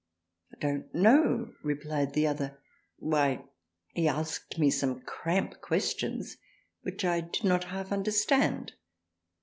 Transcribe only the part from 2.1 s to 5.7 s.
the other, why he asked me some cramp